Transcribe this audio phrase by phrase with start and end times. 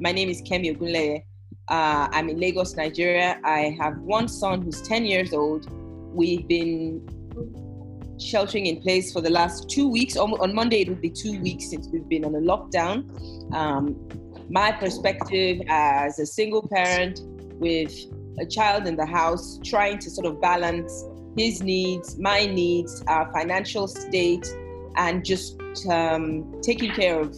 [0.00, 1.24] My name is Kemi Ogunleye.
[1.68, 3.40] Uh, I'm in Lagos, Nigeria.
[3.42, 5.68] I have one son who's 10 years old.
[6.14, 7.02] We've been
[8.20, 10.16] sheltering in place for the last two weeks.
[10.16, 13.10] On Monday, it will be two weeks since we've been on a lockdown.
[13.52, 13.96] Um,
[14.48, 17.20] my perspective as a single parent
[17.58, 17.92] with
[18.38, 21.04] a child in the house, trying to sort of balance
[21.36, 24.46] his needs, my needs, our financial state,
[24.96, 27.36] and just um, taking care of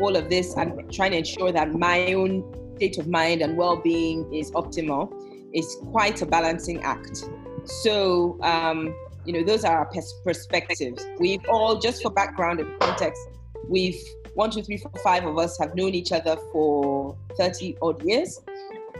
[0.00, 2.44] all of this and trying to ensure that my own
[2.76, 5.12] state of mind and well-being is optimal
[5.52, 7.24] is quite a balancing act.
[7.64, 11.06] So, um, you know, those are our pers- perspectives.
[11.18, 13.20] We've all, just for background and context,
[13.68, 14.00] we've
[14.34, 18.40] one, two, three, four, five of us have known each other for 30 odd years.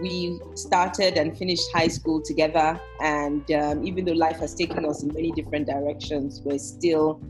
[0.01, 5.03] We started and finished high school together, and um, even though life has taken us
[5.03, 7.21] in many different directions, we're still,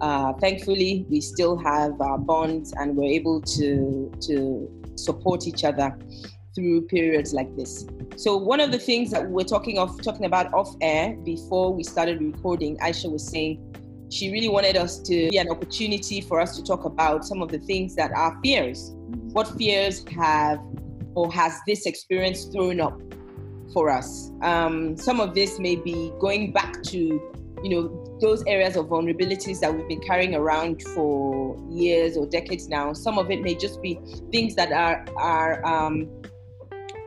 [0.00, 5.96] uh, thankfully, we still have our bonds, and we're able to to support each other
[6.54, 7.86] through periods like this.
[8.16, 11.82] So one of the things that we're talking of talking about off air before we
[11.82, 13.58] started recording, Aisha was saying
[14.10, 17.50] she really wanted us to be an opportunity for us to talk about some of
[17.50, 18.92] the things that are fears.
[19.32, 20.60] What fears have
[21.14, 23.00] or has this experience thrown up
[23.72, 24.30] for us?
[24.42, 29.60] Um, some of this may be going back to, you know, those areas of vulnerabilities
[29.60, 32.92] that we've been carrying around for years or decades now.
[32.92, 33.98] Some of it may just be
[34.30, 36.08] things that are are um,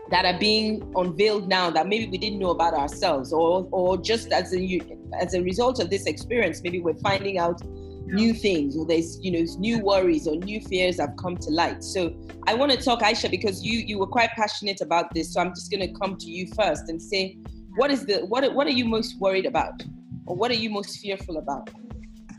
[0.09, 4.31] that are being unveiled now that maybe we didn't know about ourselves, or or just
[4.31, 4.81] as a
[5.19, 7.61] as a result of this experience, maybe we're finding out
[8.07, 11.83] new things, or there's you know new worries or new fears have come to light.
[11.83, 12.13] So
[12.47, 15.33] I want to talk, Aisha, because you you were quite passionate about this.
[15.33, 17.37] So I'm just going to come to you first and say,
[17.75, 19.83] what is the what what are you most worried about,
[20.25, 21.69] or what are you most fearful about?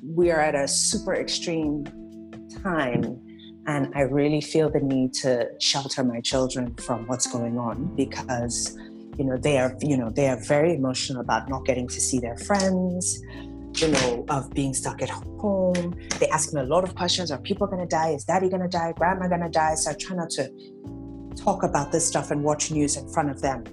[0.03, 1.84] We are at a super extreme
[2.62, 3.21] time
[3.69, 8.75] and I really feel the need to shelter my children from what's going on because,
[9.19, 12.19] you know, they are, you know, they are very emotional about not getting to see
[12.19, 13.22] their friends,
[13.81, 15.94] you know, of being stuck at home.
[16.19, 17.31] They ask me a lot of questions.
[17.31, 18.11] Are people to die?
[18.11, 18.93] Is daddy to die?
[18.97, 19.75] Grandma to die?
[19.75, 20.50] So I try not to
[21.37, 23.65] talk about this stuff and watch news in front of them.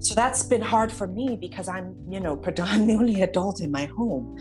[0.00, 3.70] So that's been hard for me because I'm, you know, predominantly the only adult in
[3.70, 4.38] my home.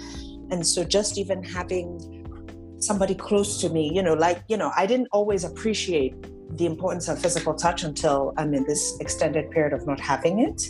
[0.52, 2.22] And so just even having
[2.82, 6.16] somebody close to me you know like you know i didn't always appreciate
[6.58, 10.68] the importance of physical touch until i'm in this extended period of not having it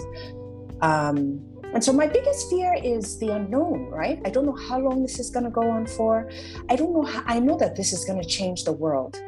[0.81, 1.39] um,
[1.73, 4.19] and so my biggest fear is the unknown right?
[4.25, 6.29] I don't know how long this is going to go on for.
[6.69, 9.21] I don't know how i know that this is going to change the world.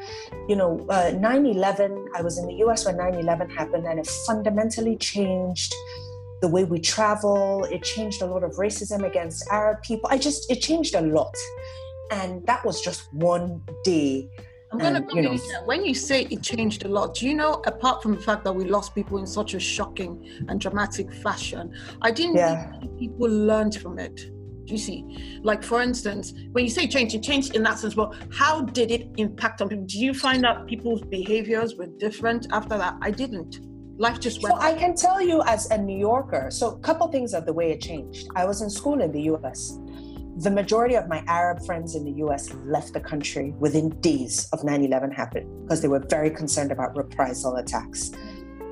[0.47, 4.97] You know uh, 9-11 i was in the us when 9-11 happened and it fundamentally
[4.97, 5.73] changed
[6.41, 7.63] the way we travel.
[7.65, 10.09] It changed a lot of racism against arab people.
[10.09, 11.35] I just it changed a lot.
[12.11, 14.29] And that was just one day
[14.73, 17.61] I'm gonna go you know, when you say it changed a lot, do you know,
[17.67, 21.71] apart from the fact that we lost people in such a shocking and dramatic fashion,
[22.01, 22.71] I didn't yeah.
[22.79, 24.15] think people learned from it.
[24.65, 25.39] Do you see?
[25.43, 28.89] Like for instance, when you say change, it changed in that sense, but how did
[28.89, 29.85] it impact on people?
[29.85, 32.95] Do you find that people's behaviors were different after that?
[33.01, 33.59] I didn't.
[33.97, 34.55] Life just went.
[34.55, 37.53] So I can tell you as a New Yorker, so a couple things of the
[37.53, 38.27] way it changed.
[38.35, 39.77] I was in school in the US
[40.37, 44.63] the majority of my Arab friends in the US left the country within days of
[44.63, 48.11] 9 11 happened because they were very concerned about reprisal attacks.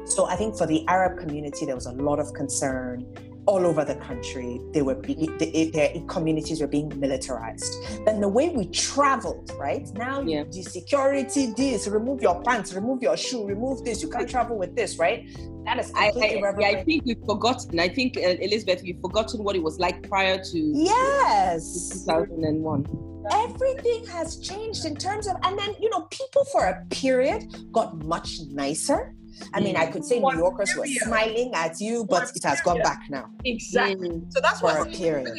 [0.05, 3.05] So I think for the Arab community, there was a lot of concern
[3.46, 4.62] all over the country.
[4.74, 7.74] They were the, their communities were being militarized.
[8.06, 10.44] Then the way we traveled, right now, yeah.
[10.44, 14.02] the security, this remove your pants, remove your shoe, remove this.
[14.02, 15.28] You can't travel with this, right?
[15.66, 17.79] That is I, I, yeah, I think we've forgotten.
[17.79, 22.85] I think uh, Elizabeth, we've forgotten what it was like prior to yes 2001
[23.32, 27.97] everything has changed in terms of and then you know people for a period got
[28.03, 29.14] much nicer
[29.53, 32.81] I mean, I could say New Yorkers were smiling at you, but it has gone
[32.81, 33.29] back now.
[33.45, 34.09] Exactly.
[34.09, 34.31] Mm.
[34.33, 34.87] So that's what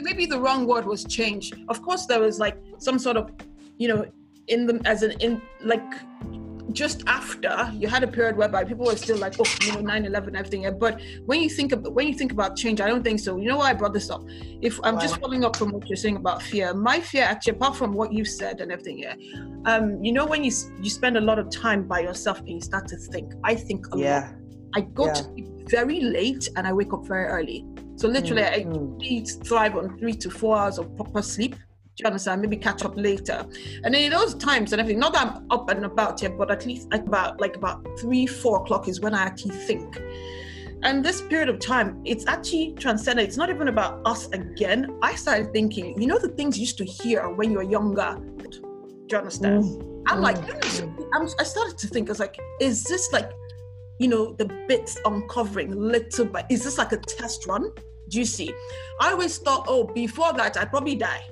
[0.02, 1.52] maybe the wrong word was change.
[1.68, 3.30] Of course, there was like some sort of,
[3.78, 4.06] you know,
[4.48, 5.82] in the as an in like
[6.72, 10.36] just after you had a period whereby people were still like, oh, you know, 9-11,
[10.36, 10.78] everything.
[10.78, 13.36] But when you think about when you think about change, I don't think so.
[13.36, 14.22] You know why I brought this up?
[14.60, 17.76] If I'm just following up from what you're saying about fear, my fear actually, apart
[17.76, 19.14] from what you said and everything, yeah,
[19.64, 22.60] um, you know, when you you spend a lot of time by yourself and you
[22.60, 24.20] start to think, I think a yeah.
[24.20, 24.34] lot.
[24.74, 25.12] I go yeah.
[25.12, 27.66] to sleep very late and I wake up very early.
[27.96, 28.98] So literally, mm-hmm.
[29.02, 31.56] I thrive on three to four hours of proper sleep
[31.98, 32.40] you understand?
[32.40, 33.44] Maybe catch up later.
[33.84, 36.50] And then in those times and everything, not that I'm up and about yet, but
[36.50, 40.00] at least about like about three, four o'clock is when I actually think.
[40.84, 43.26] And this period of time, it's actually transcended.
[43.26, 44.98] It's not even about us again.
[45.00, 48.18] I started thinking, you know, the things you used to hear when you were younger.
[48.38, 48.58] Do
[49.10, 49.62] you understand?
[49.62, 50.02] Mm.
[50.08, 50.38] I'm like,
[51.14, 53.30] I'm, I started to think, I was like, is this like,
[54.00, 56.46] you know, the bits uncovering little bit?
[56.50, 57.70] Is this like a test run?
[58.08, 58.52] Do you see?
[59.00, 61.22] I always thought, oh, before that, I'd probably die.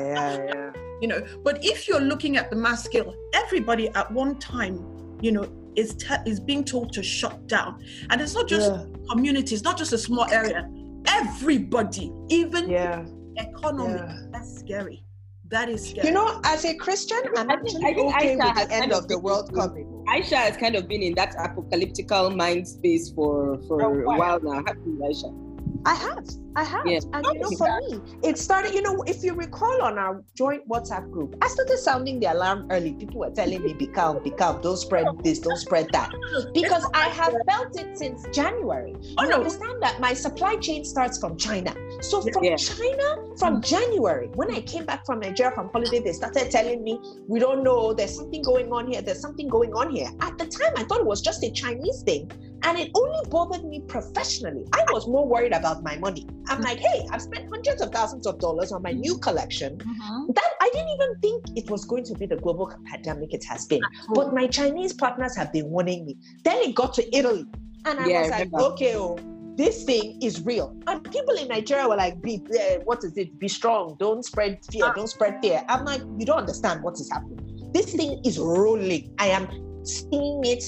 [0.00, 0.72] Yeah, yeah.
[1.00, 4.76] You know, but if you're looking at the mass scale, everybody at one time,
[5.22, 8.84] you know, is te- is being told to shut down, and it's not just yeah.
[9.08, 10.68] communities, not just a small area.
[11.06, 13.04] Everybody, even yeah.
[13.36, 14.18] economy, yeah.
[14.30, 15.04] that's scary.
[15.48, 16.08] That is scary.
[16.08, 19.04] You know, as a Christian, I'm actually I think okay Aisha with the end of,
[19.04, 20.04] of the world coming.
[20.08, 24.62] Aisha has kind of been in that apocalyptical mind space for for a while now,
[24.66, 25.49] haven't Aisha?
[25.86, 26.28] I have.
[26.56, 26.86] I have.
[26.86, 26.98] Yeah.
[27.12, 30.68] And you know, for me, it started, you know, if you recall on our joint
[30.68, 32.92] WhatsApp group, I started sounding the alarm early.
[32.92, 36.12] People were telling me, be calm, be calm, don't spread this, don't spread that.
[36.52, 38.94] Because I have felt it since January.
[39.18, 39.36] Oh, you no.
[39.36, 41.74] understand that my supply chain starts from China.
[42.02, 42.56] So from yeah.
[42.56, 43.64] China, from mm.
[43.64, 47.62] January, when I came back from Nigeria from holiday, they started telling me, we don't
[47.62, 50.10] know, there's something going on here, there's something going on here.
[50.20, 52.30] At the time, I thought it was just a Chinese thing.
[52.62, 54.64] And it only bothered me professionally.
[54.74, 56.26] I was more worried about my money.
[56.48, 59.78] I'm like, hey, I've spent hundreds of thousands of dollars on my new collection.
[59.78, 60.32] Mm-hmm.
[60.34, 63.66] That I didn't even think it was going to be the global pandemic it has
[63.66, 63.82] been.
[64.14, 66.16] But my Chinese partners have been warning me.
[66.44, 67.46] Then it got to Italy.
[67.86, 69.18] And I yeah, was like, okay, oh,
[69.56, 70.76] this thing is real.
[70.86, 73.38] And people in Nigeria were like, be, uh, what is it?
[73.38, 73.96] Be strong.
[73.98, 74.84] Don't spread fear.
[74.86, 74.92] Ah.
[74.94, 75.64] Don't spread fear.
[75.68, 77.70] I'm like, you don't understand what is happening.
[77.72, 79.14] This thing is rolling.
[79.18, 79.48] I am
[79.84, 80.64] seeing it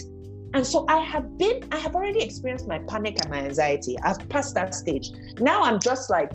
[0.54, 3.96] and so I have been, I have already experienced my panic and my anxiety.
[4.02, 5.10] I've passed that stage.
[5.38, 6.31] Now I'm just like,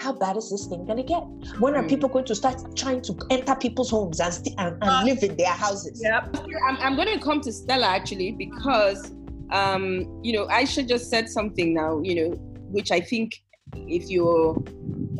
[0.00, 1.22] how bad is this thing gonna get?
[1.58, 1.88] When are mm.
[1.88, 5.36] people going to start trying to enter people's homes and, and, and uh, live in
[5.36, 6.00] their houses?
[6.02, 6.26] Yeah,
[6.68, 9.12] I'm, I'm going to come to Stella actually because,
[9.50, 12.36] um, you know, Aisha just said something now, you know,
[12.70, 13.42] which I think
[13.74, 14.62] if you're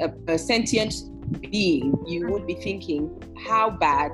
[0.01, 0.95] a, a sentient
[1.51, 3.11] being, you would be thinking,
[3.47, 4.13] how bad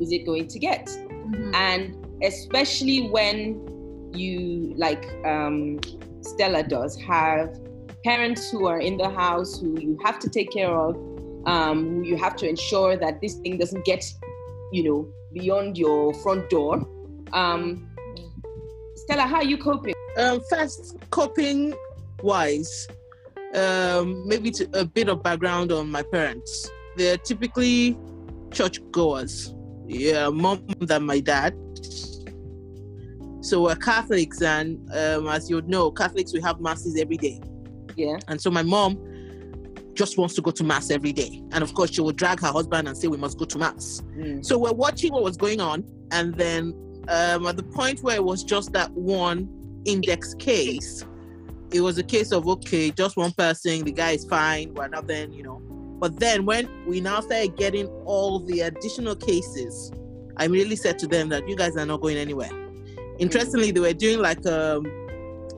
[0.00, 0.86] is it going to get?
[0.86, 1.54] Mm-hmm.
[1.54, 5.80] And especially when you, like um,
[6.20, 7.58] Stella does, have
[8.04, 10.96] parents who are in the house who you have to take care of,
[11.46, 14.04] um, you have to ensure that this thing doesn't get,
[14.72, 16.86] you know, beyond your front door.
[17.32, 17.90] Um,
[18.94, 19.94] Stella, how are you coping?
[20.16, 21.74] Um, first, coping
[22.22, 22.88] wise,
[23.54, 26.70] um, maybe a bit of background on my parents.
[26.96, 27.98] They're typically
[28.52, 29.54] church goers.
[29.86, 31.54] Yeah, mom than my dad.
[33.44, 37.42] So we're Catholics, and um, as you know, Catholics we have masses every day.
[37.94, 38.16] Yeah.
[38.26, 38.98] And so my mom
[39.92, 42.50] just wants to go to mass every day, and of course she will drag her
[42.50, 44.02] husband and say we must go to mass.
[44.16, 44.42] Mm.
[44.42, 46.72] So we're watching what was going on, and then
[47.08, 49.46] um, at the point where it was just that one
[49.84, 51.04] index case,
[51.70, 55.06] it was a case of okay, just one person, the guy is fine, we're not
[55.06, 55.60] then, you know.
[56.00, 59.92] But then when we now started getting all the additional cases,
[60.38, 62.63] I immediately said to them that you guys are not going anywhere.
[63.18, 64.84] Interestingly, they were doing like um,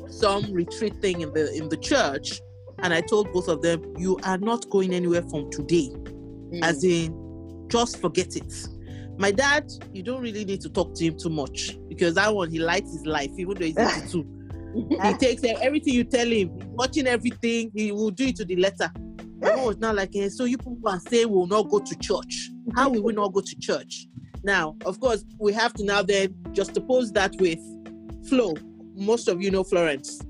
[0.08, 2.41] some retreat thing in the in the church,
[2.82, 6.62] and I told both of them, "You are not going anywhere from today." Mm.
[6.62, 8.69] As in, just forget it.
[9.19, 12.50] My dad, you don't really need to talk to him too much because that one
[12.50, 14.37] he likes his life, even though he's 82.
[15.02, 18.90] he takes everything you tell him, watching everything, he will do it to the letter.
[19.38, 21.95] My mom was now like, hey, so you people are saying we'll not go to
[21.97, 22.50] church.
[22.75, 24.07] How will we not go to church?
[24.47, 27.59] Now, of course, we have to now then just oppose that with
[28.29, 28.55] Flo.
[28.95, 30.23] Most of you know Florence.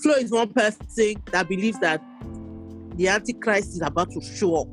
[0.00, 2.00] Flo is one person that believes that
[2.94, 4.68] the Antichrist is about to show up.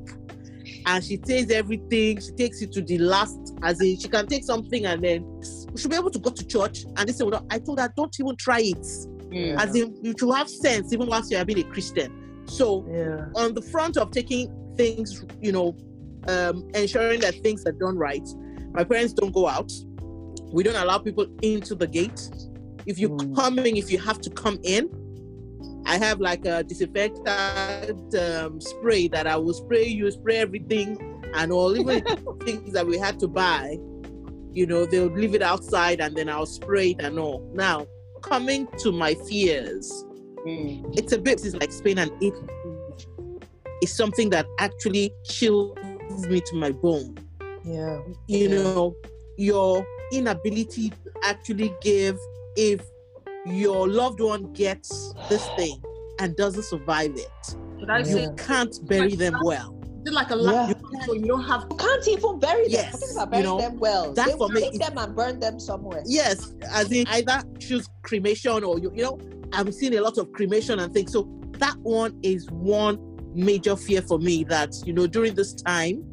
[0.85, 4.43] And she says everything, she takes it to the last, as in she can take
[4.43, 5.41] something and then
[5.75, 6.85] she'll be able to go to church.
[6.95, 8.87] And they say, well, I told her, don't even try it.
[9.31, 9.55] Yeah.
[9.59, 12.43] As in, you should have sense even once you have been a Christian.
[12.45, 13.25] So, yeah.
[13.33, 15.75] on the front of taking things, you know,
[16.27, 18.27] um, ensuring that things are done right,
[18.73, 19.71] my parents don't go out.
[20.51, 22.29] We don't allow people into the gate.
[22.85, 23.35] If you're mm.
[23.35, 24.89] coming, if you have to come in,
[25.85, 31.51] I have like a disinfectant um, spray that I will spray you, spray everything, and
[31.51, 32.03] all even
[32.45, 33.77] things that we had to buy.
[34.51, 37.47] You know, they'll leave it outside, and then I'll spray it and all.
[37.53, 37.85] Now,
[38.21, 39.91] coming to my fears,
[40.45, 40.97] mm.
[40.97, 42.47] it's a bit it's like Spain and Italy.
[43.81, 45.77] It's something that actually chills
[46.27, 47.15] me to my bone
[47.63, 47.99] yeah.
[48.27, 48.63] You yeah.
[48.63, 48.95] know
[49.37, 52.17] your inability to actually give
[52.55, 52.81] if
[53.45, 55.81] your loved one gets this thing
[56.19, 57.55] and doesn't survive it.
[57.79, 59.75] You say, can't bury them well.
[60.05, 60.73] Like a yeah.
[61.05, 62.71] so you don't have you can't even bury them.
[62.71, 64.13] Yes, about burying you know, them well?
[64.13, 66.01] that they for me take them and burn them somewhere.
[66.05, 69.19] Yes as in either choose cremation or you, you know
[69.53, 71.11] i'm seeing a lot of cremation and things.
[71.11, 72.97] So that one is one
[73.35, 76.03] major fear for me that you know during this time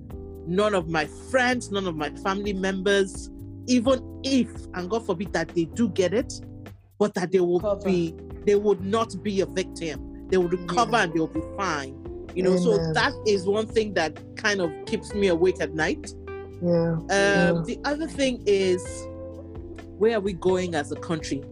[0.46, 3.30] none of my friends, none of my family members
[3.66, 6.32] even if, and God forbid that they do get it,
[6.98, 7.84] but that they will Cover.
[7.84, 10.28] be, they would not be a victim.
[10.28, 11.02] They will recover yeah.
[11.04, 12.02] and they'll be fine.
[12.34, 12.62] You know, Amen.
[12.62, 16.12] so that is one thing that kind of keeps me awake at night.
[16.62, 16.92] Yeah.
[16.92, 17.62] Um, yeah.
[17.64, 18.82] The other thing is,
[19.98, 21.42] where are we going as a country?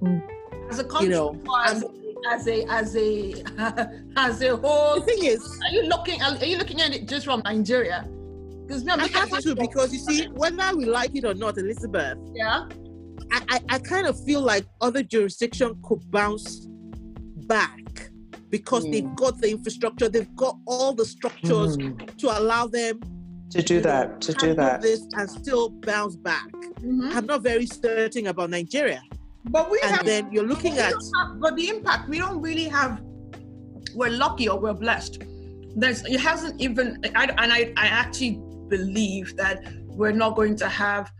[0.00, 0.22] Mm.
[0.70, 1.84] As a country, you know, as,
[2.30, 3.42] as a as a
[4.16, 4.96] as a whole.
[4.96, 6.20] The thing is, are you looking?
[6.20, 8.06] Are you looking at it just from Nigeria?
[8.68, 12.18] Because I have to because you see, whether we like it or not, Elizabeth.
[12.34, 12.68] Yeah.
[13.32, 16.66] I, I, I kind of feel like other jurisdictions could bounce
[17.46, 18.10] back
[18.50, 18.92] because mm.
[18.92, 22.16] they've got the infrastructure, they've got all the structures mm.
[22.18, 23.00] to allow them
[23.50, 26.48] to do that, to do that, this and still bounce back.
[26.52, 27.10] Mm-hmm.
[27.14, 29.02] I'm not very certain about Nigeria.
[29.44, 32.64] But we and have, then you're looking at have, but the impact we don't really
[32.64, 33.00] have.
[33.94, 35.22] We're lucky or we're blessed.
[35.74, 40.68] There's it hasn't even I, and I I actually believe that we're not going to
[40.68, 41.12] have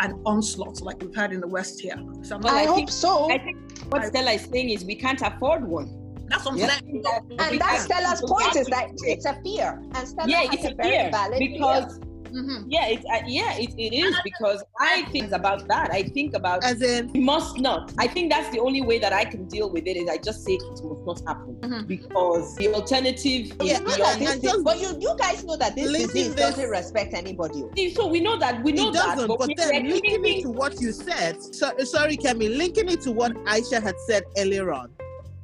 [0.00, 1.96] an onslaught like we've had in the West here.
[2.22, 3.30] So I, I hope think, so.
[3.30, 3.58] I think
[3.90, 5.94] what Stella is saying is we can't afford one.
[6.28, 6.68] That's what I'm yeah.
[6.68, 7.04] saying.
[7.38, 9.80] And that's Stella's point is that it's a fear.
[9.94, 12.07] And Stella yeah, it's a, a fear because fear.
[12.32, 12.68] Mm-hmm.
[12.68, 15.90] Yeah, it, uh, yeah, it, it is because I think about that.
[15.92, 17.92] I think about as in we must not.
[17.98, 20.44] I think that's the only way that I can deal with it is I just
[20.44, 21.86] say it must not happen mm-hmm.
[21.86, 26.34] because the alternative yeah, is Just, but you you guys know that this disease this,
[26.34, 27.64] doesn't respect anybody.
[27.94, 30.50] So we know that we know it doesn't, that, but, but then linking it to
[30.50, 31.42] what you said.
[31.42, 34.90] So, sorry, Kemi, linking it to what Aisha had said earlier on,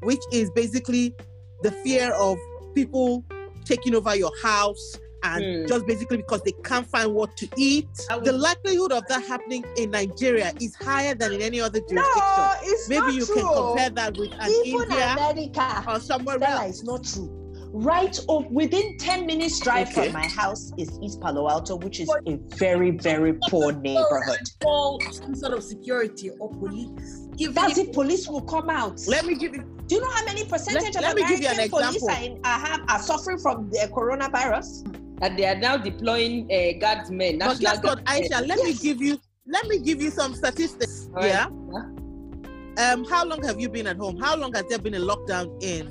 [0.03, 1.15] which is basically
[1.63, 2.39] the fear of
[2.75, 3.25] people
[3.65, 5.69] taking over your house and mm.
[5.69, 7.89] just basically because they can't find what to eat.
[8.23, 12.13] The likelihood of that happening in Nigeria is higher than in any other jurisdiction.
[12.17, 13.35] No, it's Maybe not you true.
[13.37, 16.77] can compare that with an Even India America, or somewhere that else.
[16.77, 17.41] is not true.
[17.77, 20.05] Right up within 10 minutes drive okay.
[20.05, 24.39] from my house is East Palo Alto, which is a very, very poor neighborhood.
[24.63, 27.27] Call Some sort of security or police.
[27.51, 29.01] That's if police will come out.
[29.09, 29.63] Let me give you.
[29.87, 32.81] Do you know how many percentage let, of let American police are, in, are, have,
[32.89, 35.04] are suffering from the coronavirus?
[35.25, 37.39] That they are now deploying uh, guardsmen.
[37.39, 38.47] But guess what, Aisha?
[38.47, 38.65] Let yes.
[38.65, 41.09] me give you let me give you some statistics.
[41.11, 41.27] Right.
[41.27, 41.49] Yeah.
[41.73, 42.93] yeah.
[42.93, 44.19] Um, how long have you been at home?
[44.19, 45.89] How long has there been a lockdown in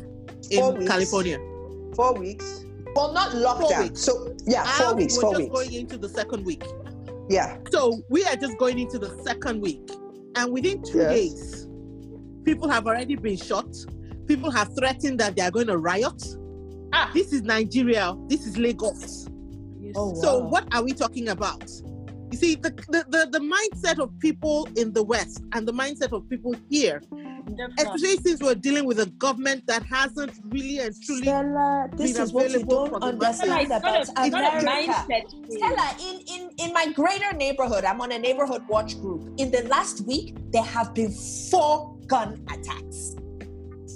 [0.51, 1.39] in California?
[1.95, 2.65] Four weeks.
[2.95, 3.97] Well, not lockdown.
[3.97, 5.15] So yeah, four and weeks.
[5.15, 5.53] We're four just weeks.
[5.55, 6.63] going into the second week.
[7.27, 7.57] Yeah.
[7.71, 9.89] So we are just going into the second week,
[10.35, 11.11] and within two yes.
[11.11, 11.67] days,
[12.43, 13.73] people have already been shot.
[14.27, 16.21] People have threatened that they are going to riot.
[16.93, 18.15] Ah, this is Nigeria.
[18.27, 19.27] This is Lagos.
[19.95, 20.21] Oh, wow.
[20.21, 21.69] So what are we talking about?
[22.31, 26.13] You see, the, the, the, the, mindset of people in the West and the mindset
[26.13, 26.99] of people here,
[27.77, 31.87] especially since we're dealing with a government that hasn't really and truly been available.
[31.87, 35.05] Stella, this is what you don't understand about America.
[35.49, 39.39] Stella, in, in, in my greater neighborhood, I'm on a neighborhood watch group.
[39.39, 43.15] In the last week, there have been four gun attacks.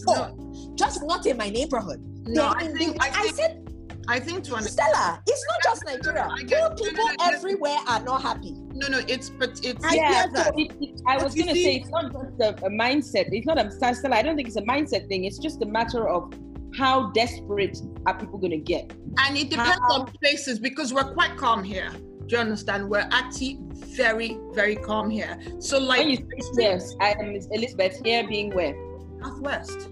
[0.06, 0.16] Four.
[0.16, 0.74] No.
[0.76, 2.04] Just not in my neighborhood.
[2.28, 3.68] No, I, think, I, think, I said
[4.08, 4.90] I think to understand.
[4.94, 6.28] Stella, it's not just Nigeria.
[6.28, 8.54] Poor people no, no, everywhere are not happy.
[8.74, 9.84] No, no, it's but it's.
[9.84, 12.70] I yeah, so it, it, I was gonna see, say it's not just a, a,
[12.70, 13.30] mindset.
[13.32, 14.16] It's not a Stella.
[14.16, 15.26] I don't think it's a mindset thing.
[15.26, 16.34] It's just a matter of
[16.78, 18.92] how desperate are people gonna get.
[19.20, 21.92] And it depends how, on places because we're quite calm here.
[22.28, 22.90] Do you understand?
[22.90, 25.38] We're actually very, very calm here.
[25.60, 26.18] So like you
[26.54, 28.76] say yes, I am Elizabeth here being where?
[29.22, 29.90] Southwest.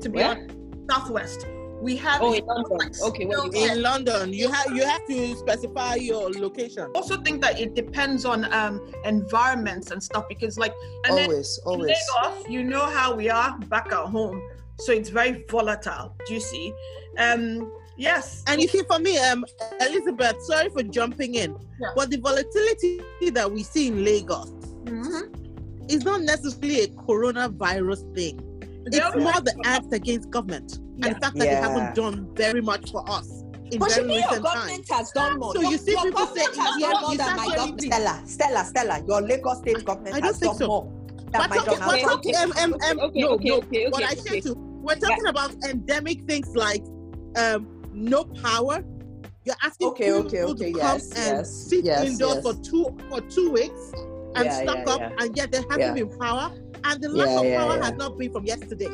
[0.00, 0.30] To be where?
[0.32, 0.63] honest.
[0.90, 1.46] Southwest.
[1.80, 2.90] We have oh in London.
[3.02, 6.90] Okay, well, in London, you have you have to specify your location.
[6.94, 10.72] Also think that it depends on um environments and stuff because like
[11.04, 11.98] and always, always.
[12.24, 14.40] Lagos, you know how we are back at home,
[14.78, 16.16] so it's very volatile.
[16.26, 16.72] Do you see?
[17.18, 18.42] Um, Yes.
[18.46, 19.44] And you see, for me, um,
[19.80, 21.90] Elizabeth, sorry for jumping in, yeah.
[21.94, 23.00] but the volatility
[23.30, 24.50] that we see in Lagos
[24.84, 25.32] mm-hmm.
[25.88, 28.40] is not necessarily a coronavirus thing.
[28.86, 31.06] It's more the acts against government yeah.
[31.06, 31.54] and the fact that yeah.
[31.54, 33.44] they haven't done very much for us.
[33.70, 35.54] In but very your government has done more.
[35.54, 36.44] So you see your people say,
[36.78, 37.80] yeah, more than my government.
[37.82, 40.66] Stella, Stella, Stella, your Lagos state government I don't has think done so.
[40.66, 40.92] more.
[41.32, 42.12] Than my talking, government.
[42.12, 43.56] Okay, okay, um, um, um, okay, no, okay, no.
[43.56, 45.30] Okay, what I said to, we're talking yeah.
[45.30, 46.84] about endemic things like
[47.36, 48.84] um, no power.
[49.44, 52.42] You're asking okay, people okay, okay, to yes, come and yes, sit yes, indoors yes.
[52.44, 53.92] for two for two weeks
[54.36, 56.50] and yeah, stock up, and yet there hasn't been power,
[56.84, 58.90] and the lack of power has not been from yesterday.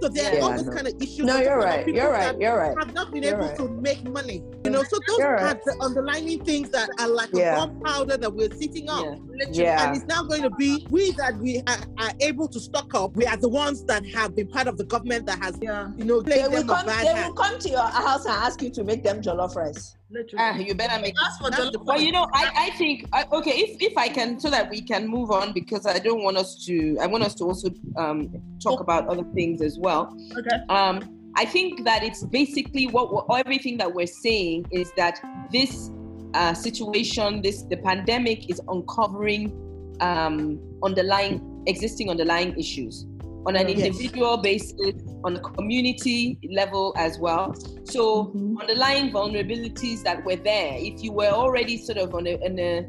[0.00, 1.20] So there yeah, are all those kind of issues.
[1.20, 1.86] No, you're right.
[1.86, 2.38] You're right.
[2.38, 2.76] You're right.
[2.78, 3.56] Have not been you're able right.
[3.56, 4.42] to make money.
[4.64, 5.64] You know, so those are right.
[5.64, 7.54] the underlying things that are like yeah.
[7.54, 9.28] a gunpowder that we're sitting on.
[9.34, 9.46] Yeah.
[9.52, 9.86] yeah.
[9.86, 13.16] And it's now going to be we that we are, are, able to stock up.
[13.16, 15.90] We are the ones that have been part of the government that has, yeah.
[15.96, 16.86] you know, they will come.
[16.86, 17.28] They hand.
[17.28, 19.96] will come to your house and ask you to make them jollof rice.
[20.08, 20.38] Literally.
[20.38, 21.80] Ah, you better make it.
[21.82, 23.50] Well, you know, I, I think I, okay.
[23.50, 26.64] If if I can, so that we can move on because I don't want us
[26.66, 26.96] to.
[27.00, 28.30] I want us to also um,
[28.62, 28.84] talk oh.
[28.84, 30.16] about other things as well.
[30.38, 30.56] Okay.
[30.68, 35.20] Um, I think that it's basically what, what everything that we're saying is that
[35.50, 35.90] this
[36.34, 39.52] uh, situation, this the pandemic is uncovering
[40.00, 43.06] um, underlying existing underlying issues
[43.46, 44.72] on an individual yes.
[44.72, 47.54] basis, on a community level as well.
[47.84, 48.58] So mm-hmm.
[48.58, 52.86] underlying vulnerabilities that were there, if you were already sort of on a, on a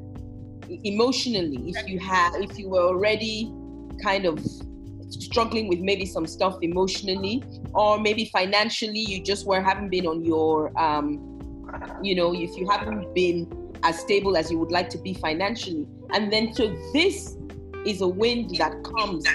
[0.84, 3.54] emotionally, if you had, if you were already
[4.04, 4.44] kind of
[5.10, 10.26] struggling with maybe some stuff emotionally, or maybe financially, you just were haven't been on
[10.26, 11.40] your, um,
[12.02, 13.48] you know, if you haven't been
[13.84, 17.38] as stable as you would like to be financially, and then so this
[17.88, 19.26] is a wind that comes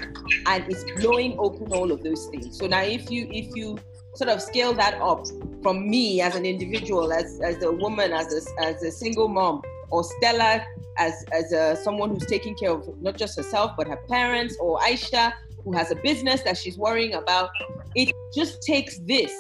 [0.47, 2.59] and is blowing open all of those things.
[2.59, 3.79] So now if you if you
[4.15, 5.27] sort of scale that up
[5.63, 9.63] from me as an individual, as as a woman, as a, as a single mom,
[9.91, 10.65] or Stella
[10.99, 14.79] as as a, someone who's taking care of not just herself but her parents, or
[14.81, 15.33] Aisha
[15.65, 17.51] who has a business that she's worrying about.
[17.95, 19.33] It just takes this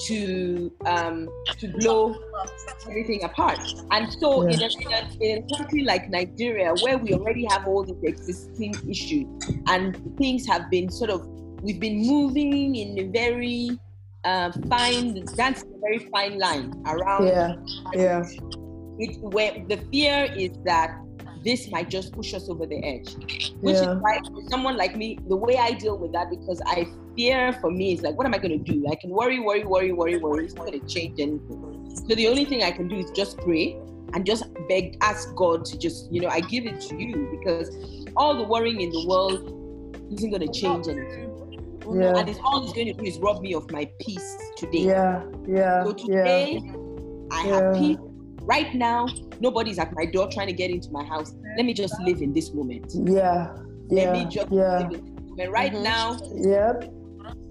[0.00, 2.16] to um, to blow
[2.88, 3.60] everything apart.
[3.90, 4.54] And so, yeah.
[4.54, 9.26] in, a, in, a, country like Nigeria, where we already have all these existing issues,
[9.68, 11.26] and things have been sort of
[11.62, 13.78] we've been moving in a very
[14.24, 17.26] uh, fine that's a very fine line around.
[17.26, 17.54] Yeah,
[17.94, 18.24] yeah.
[18.98, 20.96] It, where the fear is that
[21.44, 23.14] this might just push us over the edge.
[23.60, 23.92] Which yeah.
[23.92, 26.86] is why someone like me, the way I deal with that, because I
[27.16, 28.86] fear for me is like, what am I going to do?
[28.90, 30.44] I can worry, worry, worry, worry, worry.
[30.44, 31.92] It's not going to change anything.
[32.08, 33.76] So the only thing I can do is just pray
[34.12, 37.74] and just beg, ask God to just, you know, I give it to you because
[38.16, 39.34] all the worrying in the world
[40.12, 41.30] isn't going to change anything.
[41.92, 42.16] Yeah.
[42.16, 44.78] And it's all it's going to do is rob me of my peace today.
[44.78, 45.84] Yeah, yeah.
[45.84, 46.72] So today, yeah.
[47.30, 47.54] I yeah.
[47.54, 47.98] have peace
[48.44, 49.06] right now
[49.40, 52.32] nobody's at my door trying to get into my house let me just live in
[52.32, 53.56] this moment yeah
[53.88, 54.78] yeah let me just yeah.
[54.78, 55.50] live in this moment.
[55.50, 55.82] right mm-hmm.
[55.82, 56.92] now yep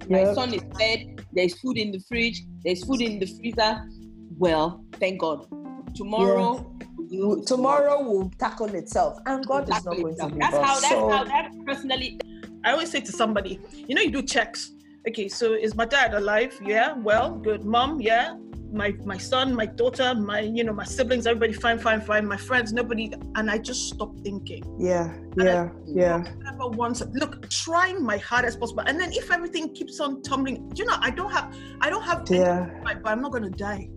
[0.09, 2.43] my son is fed there's food in the fridge.
[2.63, 3.89] There's food in the freezer.
[4.37, 5.47] Well thank god.
[5.95, 6.71] Tomorrow
[7.09, 7.35] yeah.
[7.45, 9.17] tomorrow will tackle itself.
[9.25, 11.09] And god is not going to be that's how that's so.
[11.09, 12.19] how that personally
[12.63, 14.71] i always say to somebody you know you do checks.
[15.07, 16.59] Okay so is my dad alive?
[16.63, 17.65] Yeah well good.
[17.65, 18.35] Mom yeah
[18.73, 22.25] my my son, my daughter, my you know my siblings, everybody fine, fine, fine.
[22.27, 24.63] My friends, nobody, and I just stopped thinking.
[24.79, 26.23] Yeah, yeah, yeah.
[26.39, 30.85] Never once look, trying my hardest possible, and then if everything keeps on tumbling, you
[30.85, 33.89] know, I don't have, I don't have, yeah, but I'm not gonna die.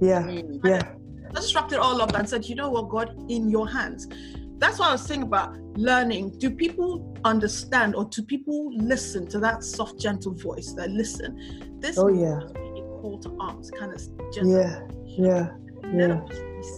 [0.00, 0.60] Yeah, mm.
[0.64, 0.82] yeah.
[1.30, 4.08] I just wrapped it all up and said, you know what, God, in your hands.
[4.58, 6.38] That's what I was saying about learning.
[6.38, 11.78] Do people understand or do people listen to that soft, gentle voice that listen?
[11.78, 12.40] This oh yeah
[13.06, 13.98] call to arms, kind of
[14.34, 15.50] just yeah, yeah,
[15.94, 16.20] yeah.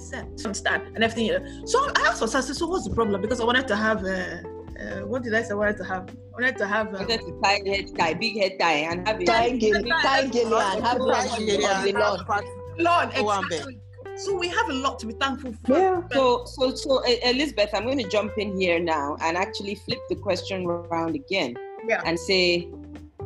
[0.08, 1.30] Set, understand, and everything.
[1.66, 3.20] So I asked for myself, so what's the problem?
[3.22, 4.04] Because I wanted to have.
[4.04, 4.42] Uh,
[4.78, 5.52] uh, what did I say?
[5.52, 6.04] I wanted to have.
[6.10, 6.88] I wanted to have.
[6.88, 9.26] Um, wanted to tie head tie, big head tie, and have it.
[9.26, 12.44] Tie gilly, tie gilly, and have it on the lawn.
[12.78, 13.80] Lawn, exactly.
[14.16, 15.78] So we have a lot to be thankful for.
[15.78, 16.02] Yeah.
[16.12, 20.16] So, so, so, Elizabeth, I'm going to jump in here now and actually flip the
[20.16, 21.54] question around again.
[21.86, 22.02] Yeah.
[22.04, 22.68] And say,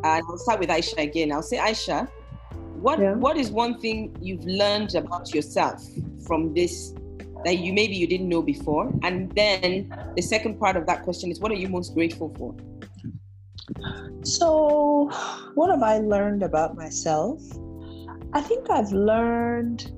[0.04, 1.32] uh, I'll start with Aisha again.
[1.32, 2.08] I'll say, Aisha,
[2.82, 3.14] what yeah.
[3.14, 5.82] what is one thing you've learned about yourself
[6.26, 6.92] from this
[7.44, 8.92] that you maybe you didn't know before?
[9.02, 12.54] And then the second part of that question is what are you most grateful for?
[14.24, 15.10] So,
[15.54, 17.40] what have I learned about myself?
[18.32, 19.92] I think I've learned,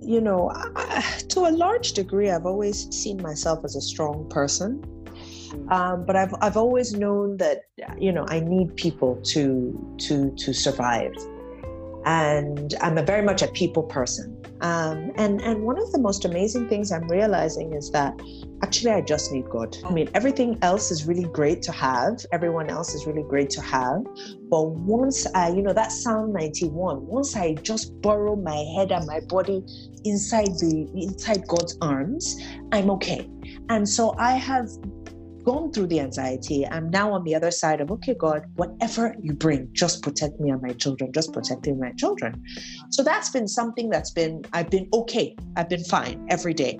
[0.00, 4.82] you know, I, to a large degree, I've always seen myself as a strong person.
[5.50, 5.72] Mm.
[5.72, 7.66] Um, but I've I've always known that
[7.98, 11.14] you know I need people to to to survive
[12.04, 14.40] and I'm a very much a people person.
[14.60, 18.18] Um, and and one of the most amazing things I'm realizing is that
[18.62, 19.76] actually I just need God.
[19.84, 22.24] I mean, everything else is really great to have.
[22.32, 24.04] Everyone else is really great to have.
[24.48, 29.06] But once I, you know, that Psalm 91, once I just borrow my head and
[29.06, 29.62] my body
[30.04, 32.40] inside the inside God's arms,
[32.72, 33.28] I'm okay.
[33.68, 34.68] And so I have
[35.44, 36.66] gone through the anxiety.
[36.66, 40.50] I'm now on the other side of, okay, God, whatever you bring, just protect me
[40.50, 42.42] and my children, just protecting my children.
[42.90, 45.36] So that's been something that's been, I've been okay.
[45.56, 46.78] I've been fine every day.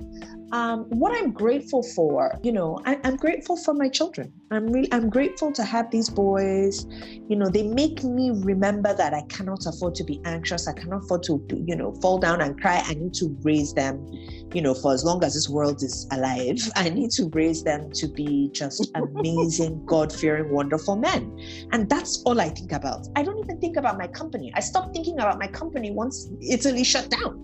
[0.55, 4.33] Um, what I'm grateful for, you know, I, am grateful for my children.
[4.53, 6.87] I'm really, I'm grateful to have these boys.
[7.29, 10.69] You know, they make me remember that I cannot afford to be anxious.
[10.69, 12.81] I cannot afford to, you know, fall down and cry.
[12.87, 14.09] I need to raise them,
[14.55, 16.61] you know, for as long as this world is alive.
[16.77, 21.37] I need to raise them to be just amazing, God fearing, wonderful men.
[21.73, 23.09] And that's all I think about.
[23.17, 24.53] I don't even think about my company.
[24.55, 27.41] I stopped thinking about my company once Italy shut down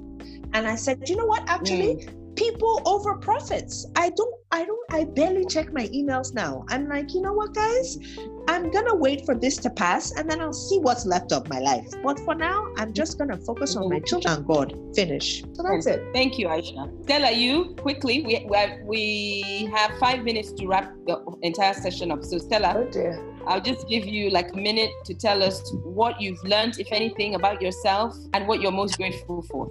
[0.52, 1.42] And I said, you know what?
[1.48, 3.86] Actually, mm people over profits.
[3.96, 6.64] I don't, I don't, I barely check my emails now.
[6.68, 7.98] I'm like, you know what, guys?
[8.48, 11.58] I'm gonna wait for this to pass and then I'll see what's left of my
[11.58, 11.88] life.
[12.02, 14.04] But for now, I'm just gonna focus on my mm-hmm.
[14.04, 14.74] children and God.
[14.94, 15.42] Finish.
[15.52, 16.02] So that's it.
[16.12, 16.90] Thank you, Aisha.
[17.04, 18.22] Stella, you quickly.
[18.22, 18.46] We
[18.84, 22.24] we have five minutes to wrap the entire session up.
[22.24, 23.24] So Stella, oh dear.
[23.46, 27.34] I'll just give you like a minute to tell us what you've learned, if anything,
[27.34, 29.70] about yourself and what you're most grateful for.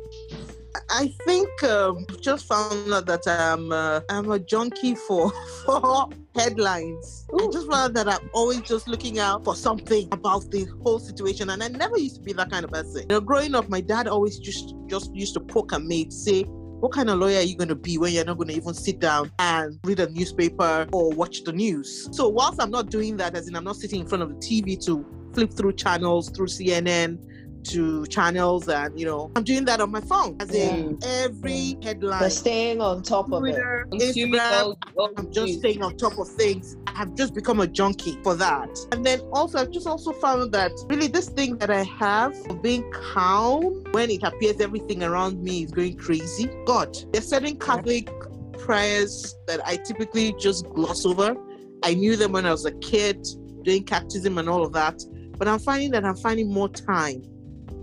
[0.89, 5.31] I think um, just found out that I'm uh, I'm a junkie for
[5.65, 7.25] for headlines.
[7.33, 7.47] Ooh.
[7.47, 10.99] I just found out that I'm always just looking out for something about the whole
[10.99, 13.01] situation, and I never used to be that kind of person.
[13.01, 16.43] You know, growing up, my dad always just just used to poke at me, say,
[16.43, 18.73] what kind of lawyer are you going to be when you're not going to even
[18.73, 22.09] sit down and read a newspaper or watch the news?
[22.11, 24.35] So, whilst I'm not doing that, as in I'm not sitting in front of the
[24.35, 27.19] TV to flip through channels through CNN
[27.63, 32.19] to channels and you know i'm doing that on my phone as in every headline.
[32.19, 34.75] But staying on top Twitter, of it instagram
[35.17, 36.77] i'm just staying on top of things.
[36.87, 38.69] I've just become a junkie for that.
[38.91, 42.61] And then also i've just also found that really this thing that i have of
[42.61, 46.49] being calm when it appears everything around me is going crazy.
[46.65, 48.09] God there's certain catholic
[48.53, 51.35] prayers that i typically just gloss over.
[51.83, 53.25] I knew them when i was a kid
[53.63, 55.01] doing catechism and all of that
[55.37, 57.23] but i'm finding that i'm finding more time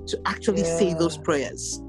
[0.07, 0.79] to actually yeah.
[0.79, 1.83] say those prayers,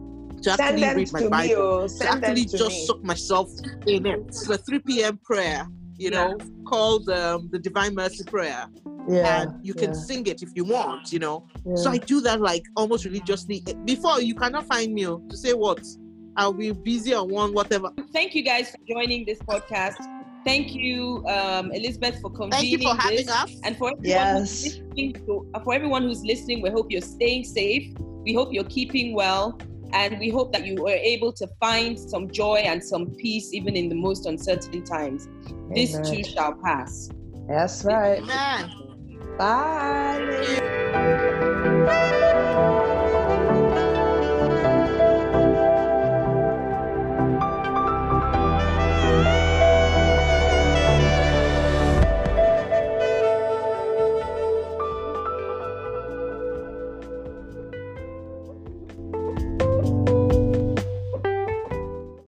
[0.44, 1.88] to actually read my Bible, oh.
[1.88, 2.86] to actually to just me.
[2.86, 3.50] soak myself
[3.86, 4.20] in it.
[4.28, 5.20] It's a 3 p.m.
[5.24, 6.46] prayer, you know, yeah.
[6.66, 8.68] called um, the Divine Mercy Prayer.
[9.10, 10.00] Yeah, and you can yeah.
[10.00, 11.48] sing it if you want, you know.
[11.76, 13.64] So I do that like almost religiously.
[13.86, 15.80] Before you cannot find me oh, to say what
[16.36, 17.90] I'll be busy on one whatever.
[18.14, 19.96] Thank you guys for joining this podcast.
[20.48, 23.28] Thank you, um, Elizabeth, for convening for this.
[23.28, 23.60] Us.
[23.66, 24.64] And for everyone, yes.
[24.64, 27.94] who's listening to, for everyone who's listening, we hope you're staying safe.
[28.24, 29.60] We hope you're keeping well.
[29.92, 33.76] And we hope that you were able to find some joy and some peace even
[33.76, 35.28] in the most uncertain times.
[35.50, 35.74] Amen.
[35.74, 37.10] This too shall pass.
[37.50, 38.20] That's right.
[38.20, 38.72] Amen.
[39.38, 40.64] Bye.